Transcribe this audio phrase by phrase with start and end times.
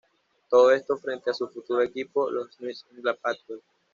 [0.49, 3.63] Todo esto frente a su futuro equipo; los New England Patriots.